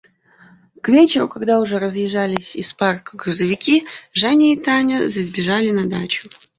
[0.81, 6.27] К вечеру, когда уже разъезжались из парка грузовики, Женя и Таня забежали на дачу.